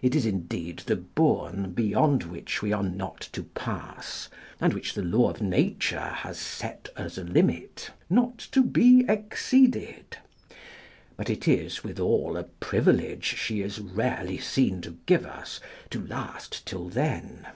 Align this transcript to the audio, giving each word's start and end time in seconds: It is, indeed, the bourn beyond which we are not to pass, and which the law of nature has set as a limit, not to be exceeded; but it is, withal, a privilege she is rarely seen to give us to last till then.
It 0.00 0.14
is, 0.14 0.24
indeed, 0.24 0.78
the 0.86 0.96
bourn 0.96 1.72
beyond 1.72 2.22
which 2.22 2.62
we 2.62 2.72
are 2.72 2.82
not 2.82 3.20
to 3.32 3.42
pass, 3.42 4.30
and 4.62 4.72
which 4.72 4.94
the 4.94 5.02
law 5.02 5.28
of 5.28 5.42
nature 5.42 6.00
has 6.00 6.38
set 6.38 6.88
as 6.96 7.18
a 7.18 7.22
limit, 7.24 7.90
not 8.08 8.38
to 8.52 8.62
be 8.62 9.04
exceeded; 9.06 10.16
but 11.18 11.28
it 11.28 11.46
is, 11.46 11.84
withal, 11.84 12.38
a 12.38 12.44
privilege 12.44 13.26
she 13.36 13.60
is 13.60 13.78
rarely 13.78 14.38
seen 14.38 14.80
to 14.80 14.96
give 15.04 15.26
us 15.26 15.60
to 15.90 16.00
last 16.00 16.64
till 16.64 16.88
then. 16.88 17.46